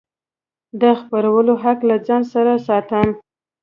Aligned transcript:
د 0.81 0.83
خپرولو 0.99 1.53
حق 1.63 1.79
له 1.89 1.95
ځان 2.07 2.21
سره 2.33 2.53
ساتم. 2.67 3.07